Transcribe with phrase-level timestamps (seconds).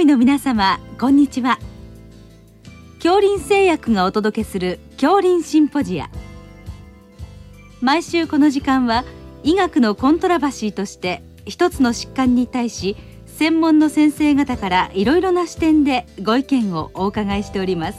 [0.00, 1.58] 医の皆様こんにちは。
[3.02, 6.08] 恐林製薬がお届けする恐林シンポジア。
[7.82, 9.04] 毎週この時間は
[9.42, 17.98] 医学のコントラバシーとして一つの疾患に対し専門の先生方からいろいろな視点でご意見をお伺いしております。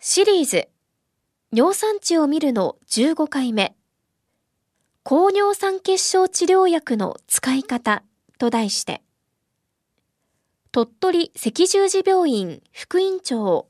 [0.00, 0.68] シリーズ
[1.52, 3.76] 尿酸値を見るの15回目。
[5.06, 8.02] 高尿酸血症治療薬の使い方
[8.38, 9.02] と題して、
[10.72, 13.68] 鳥取赤十字病院副院長、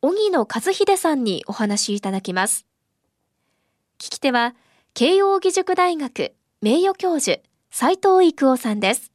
[0.00, 2.66] 荻野和秀さんにお話しいただきます。
[3.98, 4.54] 聞き手は、
[4.94, 7.40] 慶應義塾大学名誉教授、
[7.72, 9.10] 斉藤育夫さんです。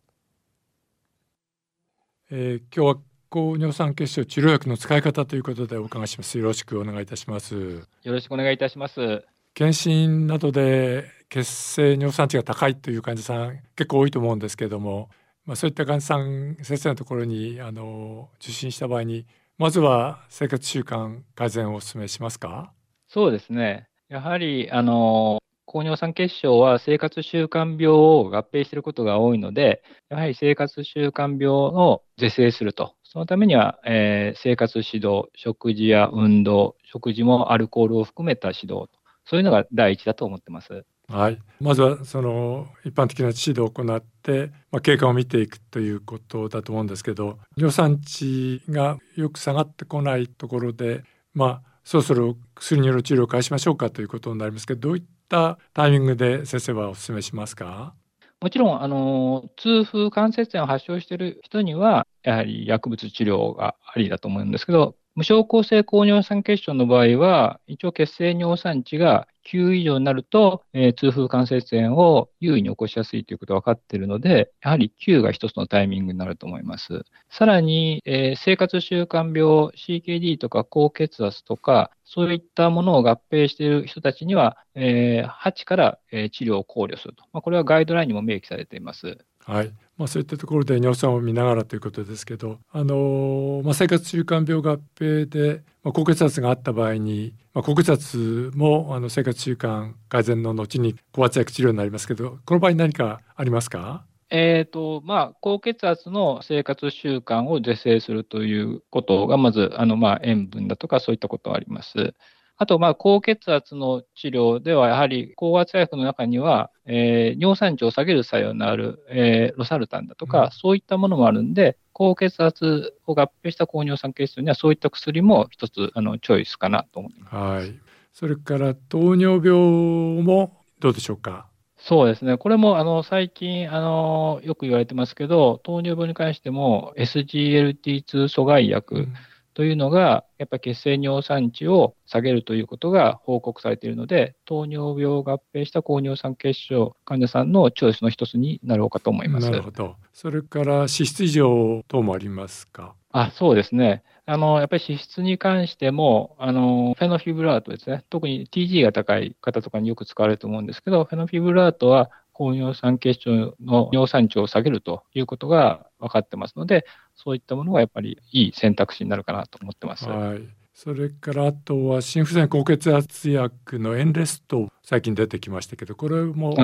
[2.31, 6.37] えー、今日は高尿酸血症治療薬の使い方ということでお伺いします。
[6.37, 7.55] よろしくお願いいたします。
[8.03, 9.23] よろしくお願いいたします。
[9.53, 15.09] 検診などで血清尿酸値が高いという患者さん結構多いと思うんですけれども、
[15.45, 19.25] まあ、そういった患者さん先生のところにあの受診した場合に
[19.57, 22.73] まずは生活習慣改善をお勧めしますか？
[23.07, 32.95] そうですねやはりあの高尿酸血症は生活習慣病を合併していることが多いので、やはり生活習慣病を是正すると。
[33.03, 38.89] そのためには、えー、生活指導、食事や運動、食事もアルコールを含めた指導。
[39.23, 40.83] そういうのが第一だと思ってます。
[41.11, 57.93] はい、まずはその一般的な指導を行って、まあ、経過を見ていくということだと思うんですけど尿酸値がよく下がってこないところで、まあ、そろそろ薬による治療を開始しましょうかということになりますけどどういったタイミングで先生はお勧めしますか？
[58.41, 77.03] もちろん、あの、痛風関節炎を発症している人には、やはり薬物治療がありだと思うんですけど、無症候性高尿酸血症の場合は、一応血清尿酸値が9以上になると、えー、痛風関節炎を優位に起こしやすいということが分かっているので、やはり9が一つのタイミングになると思います。
[77.29, 87.23] さらに、えー、生活習慣病、CKD とか高血圧とか、そういったものを合併している人たちには、えー、8から、えー、治療を考慮すると。
[87.31, 89.17] まあ、これはガイドラインにも明記されています。
[89.45, 89.71] はい。
[89.97, 104.05] まあ、そういったところで尿酸を見ながらということですけど、あのまあ、生活習慣病合併で、まあ、高血圧があった場合に、まあ、高血圧もあの生活習慣改善の後に高圧薬治療になりますけどこの場合何かありますか？
[104.33, 112.13] えーとまあ、高血圧の生活習慣を是正するということが、まずあの、まあ、塩分だとかそういったことはあります。
[112.55, 127.35] あと、まあ、高血圧の治療では、やはり高圧薬の中には、えー、尿酸値を下げる作用のある、えー、ロサルタンだとか、うん、そういったものもあるんで、高血圧を合併した高尿酸血症には、そういった薬も一つあのチョイスかなと思います。
[127.35, 127.73] はい。
[128.13, 131.50] それから糖尿病もどうでしょうか？
[131.83, 132.37] そうですね。
[132.37, 139.13] これも、あの、最近、あの、よく言われてますけど、糖尿病に関しても SGLT2 阻害薬、うん
[139.53, 149.49] というのが、やっぱり血清尿酸値を下げるということが報告されているので、糖尿病を合併した高尿酸血症患者さんのチョイスの一つになろうかと思います。
[149.49, 149.97] なるほど。
[150.13, 152.95] それから脂質異常等もありますか？
[153.11, 154.03] あそうですね。
[154.25, 158.05] あの、やっぱり脂質に関しても、あの、フェノフィブラートですね。
[158.09, 166.85] 特に TG が高い方とかによく使われると思うんですけど、フェノフィブラートは高尿酸血症の尿酸値を下げるということが分かってますので、
[167.15, 170.07] そういったものがやっぱりいい選択肢になるかなと思ってます。
[170.07, 170.41] はい。
[170.73, 176.55] それからあとは心不全高血圧薬のエンレスト最近出てきましたけどこれも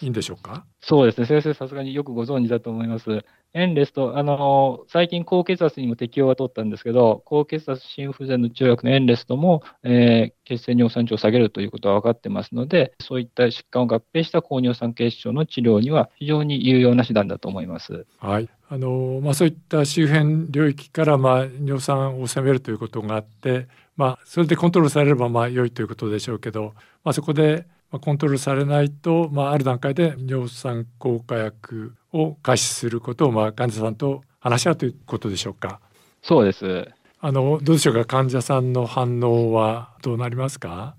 [0.00, 3.24] いいんでしょうか、うん、そうですね先生さすがによくご存知だと思います
[3.54, 18.06] エンレスト、あの最近高血圧にも適用は取ったんですけど、高血圧心不全の治療薬のエンレストも、えー、血清尿酸値を下げるということは分かってますので、そういった疾患を合併した高尿酸血症の治療には非常に有用な手段だと思います。
[18.18, 18.48] はい。
[18.68, 23.66] あのまあ、そういった周辺領域から、まあ、尿酸を攻めるということがあって、
[23.98, 26.72] まあ、それでコントロールされればまあ良いということでしょうけど、
[27.04, 35.80] まあ、そこでコントロールされないと、まあ、ある段階で尿酸効果薬を開始することを、まあ、患者さんと話し合うということでしょうか。
[36.22, 36.88] そうです。
[37.20, 38.04] あのどうでしょうか？
[38.04, 40.94] 患者さんの反応はどうなりますか？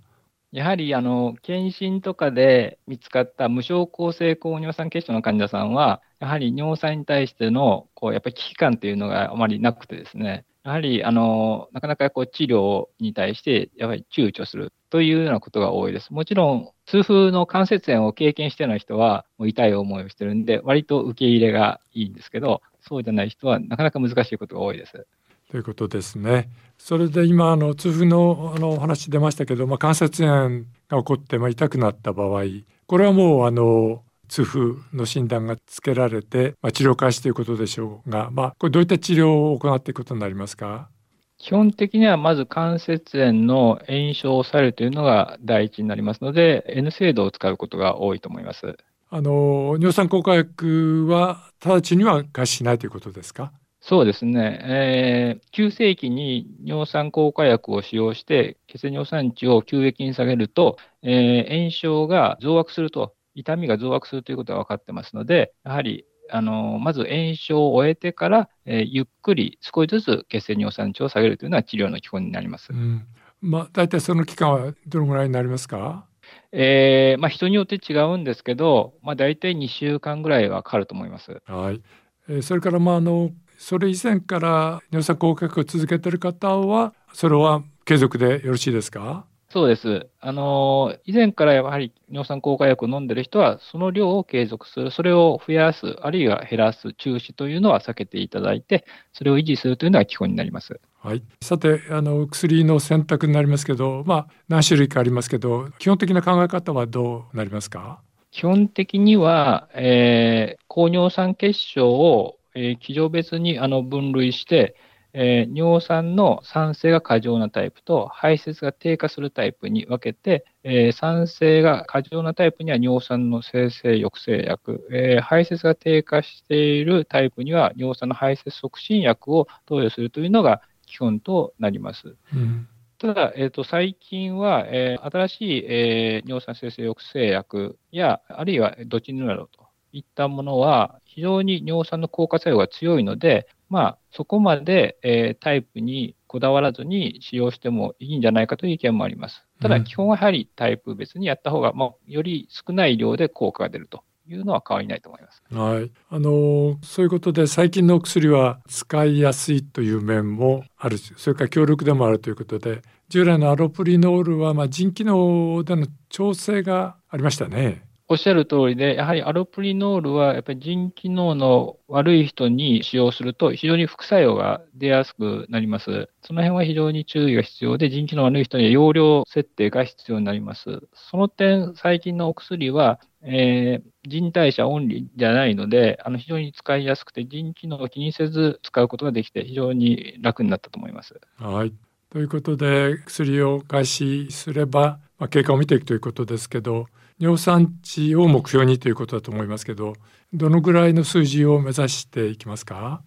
[0.52, 16.12] やはりあの検診とかで見つかった無症候性高尿酸血症の患者さんは、やはり尿酸に対してのこうやっぱり危機感というのがあまりなくてですね、やはりあのなかなかこう治療に対してやはり躊躇するというようなことが多いです。
[16.12, 25.06] もちろん、痛風の関節炎を経験してない人は、もう痛い思いをしてるんで、割と受け入れがいいんですけど、そうじゃない人はなかなか難しいことが多いです。
[25.52, 26.50] ということですね。
[26.78, 32.44] それで今あの痛風のあのお話出ましたけど、まあ、関節炎が起こってまあ痛くなった場合
[32.88, 40.90] これはもうあの痛風の診断がつけられて、まあ、治療開始ということでしょうが、まあ、これどういった治療を行っていくことになりますか？
[41.38, 48.78] 基本的にはまず関節炎の炎症を抑えるというのが第一になりますので N 制度を使うことが多いと思います。
[49.10, 53.52] あの尿酸硬化薬は直ちには開始しないということですか？
[53.81, 72.72] そうですね、えー、急性期に尿酸硬化薬を使用して、血液尿酸値を急激に下げると、えー、炎症が増悪すると、痛みが増悪するということが分かってますので、やはりあのまず炎症を終えてから、えー、ゆっくり少しずつ血液尿酸値を下げるというのは治療の基本になります。
[72.72, 73.06] うん
[73.42, 76.06] まあ、大体その期間はどのぐらいになりますか？
[76.52, 81.42] えーまあ、人によって違うんですけど、まあ、大体2週間ぐらいはかかると思います。
[81.46, 81.81] はい
[82.28, 89.26] えー、それから、まあ、あのそれ以前から尿酸硬化薬を続けている方はそれは継続でよろしいですか？
[89.51, 90.07] そうです。
[90.19, 100.80] あの、以前からやはり尿酸硬化薬を飲んでる人は、その量を継続する、それを増やす、あるいは減らす、中止というのは避けていただいて、それを維持するというのは基本になります。
[101.01, 108.02] はい、さてあの薬の選択になりますけど、まあ、何種類かありますけど基本的な考え方はどうなりますか？
[108.31, 114.75] 基本的には、えー、高尿酸血症をえー、基準別にあの分類して、
[115.14, 132.16] えー、尿酸の酸性が過剰なタイプと排泄が低下するタイプに分けて、えー、酸性が過剰なタイプには尿酸の生成抑制薬、えー、排泄が低下しているタイプには尿酸の排泄促進薬を投与するというのが基本となります。
[132.34, 132.68] うん
[133.00, 149.46] ただ、えーと、最近は、えー、新しい、えー、尿酸生成抑制薬や、あるいはドチヌラロといったものは、非常に尿酸の効果作用が強いので、まあ、そこまで、えー、タイプにこだわらずに使用してもいいんじゃないかという意見もあります。
[149.62, 155.44] ただ、基本はやはりタイプ別にやった方が、まあ、より少ない量で効果が出るというのは変わりないと思います。
[155.52, 167.89] はい、あのそういうことで最近のお薬は使いやすいという面もあるし、それから強力でもあるということで、従来のアロプリノールはまあ腎機能での調整がありましたね。
[168.12, 176.10] おっしゃる通りで、やはりアロプリノールは、やっぱり腎機能の悪い人に使用すると、非常に副作用が出やすくなります。
[176.24, 180.88] その辺は非常に注意が必要で、腎機能悪い人には容量設定が必要になります。
[180.96, 191.22] その点、最近のお薬は、えー、腎代謝オンリーじゃないので、あの非常に使いやすくて、腎機能を気にせず使うことができて、非常に楽になったと思います。
[191.38, 191.74] はい。
[192.10, 196.88] ということで、薬を開始すれば、まあ、経過を見ていくということですけど、
[197.19, 199.94] 尿酸値を目標にということだと思いますけど
[200.33, 203.01] どのぐらいの数字を目指していきますか？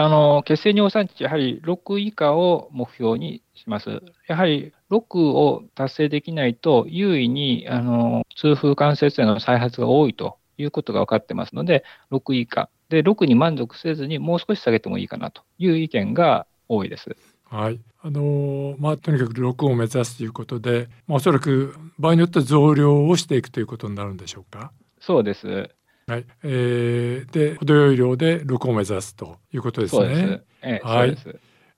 [0.00, 4.00] あの血清尿酸値、やはり6以下を目標にします。
[4.28, 11.82] やはり6を達成できないと、優位にあの痛風関節炎の再発が多いということが分かってますので、
[12.12, 12.70] 6以下。
[12.90, 17.16] で、6に満足せずに、もう少し下げてもいいかなという意見が多いです。
[17.50, 17.80] はい。
[18.00, 24.70] あのまあ、とにかく6を目指すということで、まあ、おそらく場合によっては増量をしていくということになるんでしょうか？
[25.00, 25.70] そうです。
[26.06, 26.24] はい。
[26.44, 30.42] えー、で程よい量で6を目指すということですね。
[30.62, 31.16] ええ、はい。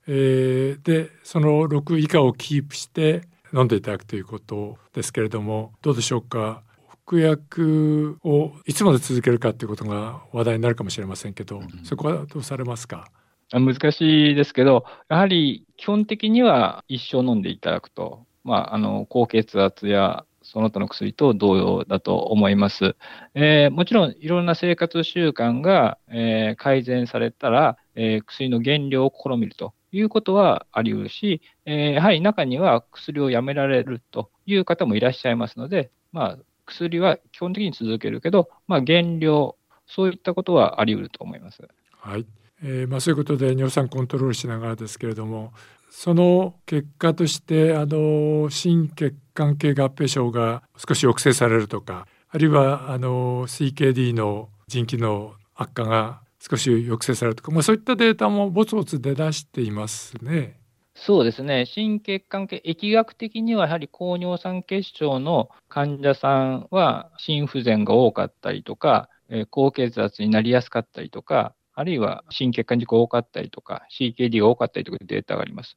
[0.06, 3.22] えー、でその6以下をキープして
[3.54, 6.62] 飲んでいただくということですけれどもどうでしょうか？
[6.88, 13.10] 服薬をいつまで続けるかということが話題になるかもしれませんけど、そこはどうされますか？
[13.52, 22.96] 難しいですけど、やはり基本的には一生飲んでいただくと、まあ、あの高血圧やその他の薬と同様だと思います。
[23.34, 41.68] えー、もちろんいろんな生活習慣が、えー、改善されたら、えー、薬の減量を試みるということはあり得るし、えやはり中には薬をやめられるという方もいらっしゃいますので、まあ、薬は基本的に続けるけど、まあ、減量、そういったことはあり得ると思います。
[41.98, 42.26] はい
[42.62, 45.52] えー、まあ、そういうことで尿酸コントロールしながらですけれども
[45.90, 60.60] その結果としてあの心血管系合併症が少し抑制されるとかあるいはあの CKD の腎機能悪化が少し抑制されるとか、まあ、そういったデータもぼつぼつ出だしていますね。
[60.94, 69.08] そうですね、心血管系、疫学的にはやはり高尿酸血症の患者さんは心不全が多かったりとか、
[69.50, 75.76] 高血圧になりやすかったりとか、あるいは心血管事故多かったりとか、CKD が多かったりとかいうデータがあります。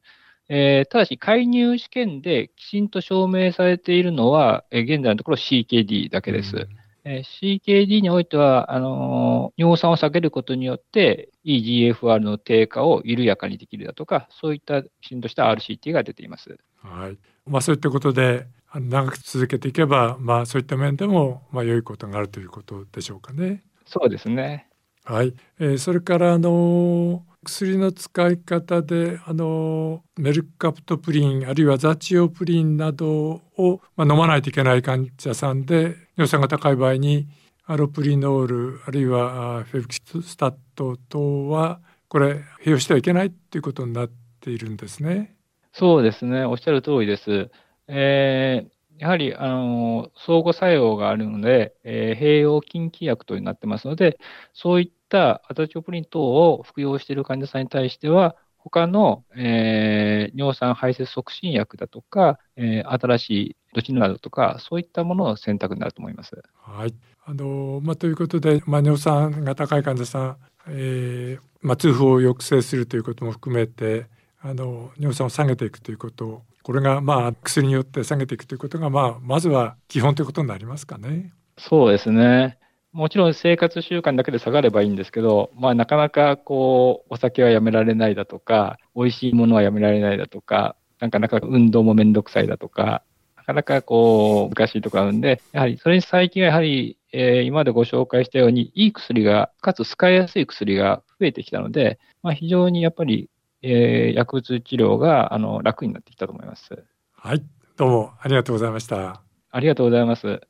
[0.49, 6.55] えー、ただし、介入試験できちんと証明されているのは、えー、現在のところ CKD だけです。
[6.57, 6.67] うん
[7.05, 16.57] えー、CKD においては、あのー、尿酸を下げることによって、EGFR の低下を緩やかにできるだとか、そういったきちんとした RCT が出ています。
[16.81, 23.63] はいまあ、そういったことで、長く続けていけば、まあ、そういった面でも、まあ、良いことがあるということでしょうかね。
[23.85, 24.67] そうですね。
[25.05, 37.27] はい、えー、それからあの薬の使い方であのメルカプトプリンあるいはザチオプリンなどを、まあ、飲まないといけない患者さんで尿酸が高い場合に
[37.65, 45.35] アロプリノールあるいはフェブキスタット等はこれ併用してはいけないということになっているんですね。
[45.73, 47.51] そうですねおっしゃる通りです。
[47.87, 54.19] えーやはり、あの、相互作用があるので、えー、併用禁忌薬となってますので、
[54.53, 66.41] そういったアタチオプリン等を服用している患者さんに対しては、他の、えー、尿酸排泄促進薬だとか、えー、新しいドチヌラだとか、そういったものの選択になると思います。
[66.61, 66.93] はい。
[67.25, 74.07] あのまあ、ということで、まあ、尿酸が高い患者さん、えーまあ、痛風を抑制するということも含めて
[74.41, 81.33] あの尿酸を下げていくということこれがまあ薬によって下げていくということが、まあ、まずは基本ということになりますかね。
[81.57, 82.57] そうですね。
[82.93, 93.03] もちろん生活習慣だけで下がればいいんですけど、まあなかなかこう、お酒はやめられないだとか、美味しいものはやめられないだとか、なかなか運動もめんどくさいだとか、
[93.35, 103.29] なかなかこう、難しいところあるんで、やはりそれに最近はやはり、えー、今までご紹介したように、いい薬が、かつ使いやすい薬が増えてきたので、まあ非常にやっぱり
[103.63, 106.83] えー、薬物治療があの楽になってきたと思います。
[107.13, 107.43] はい、
[107.77, 109.23] どうもありがとうございました。
[109.49, 110.41] ありがとうございます。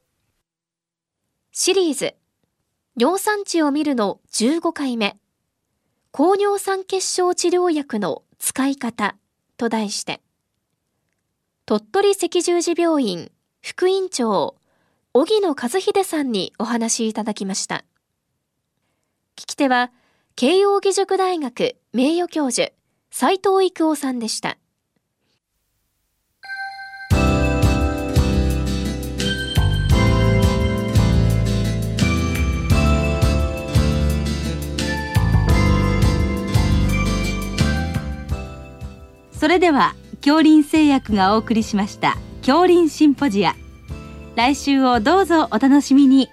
[1.51, 2.15] シリーズ
[2.97, 5.17] 尿酸値を見るの15回目
[6.11, 9.15] 高尿酸血症治療薬の使い方
[9.57, 10.21] と題して
[11.67, 14.55] 鳥取赤十字病院副院長
[15.13, 17.85] 荻野和秀さんにお話いただきました
[19.35, 19.91] 聞き手は
[20.35, 22.73] 慶應義塾大学名誉教授
[23.15, 24.57] 斉藤育夫さんでした。
[39.31, 43.53] それでは恐林製薬がお送りしました恐林シンポジア
[44.35, 46.29] 来週をどうぞお楽しみに